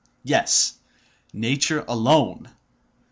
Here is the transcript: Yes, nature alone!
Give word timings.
Yes, 0.23 0.79
nature 1.31 1.85
alone! 1.87 2.49